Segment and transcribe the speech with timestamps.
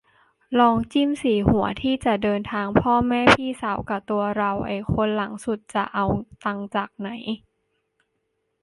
[0.59, 6.05] ลองจิ้มสี่หัวที่จะเดินทาง พ่อ แม่ พี่สาว กะตัวเรา ไอ้คนหลังสุดจะเอา
[6.45, 7.09] ตังค์จากไหน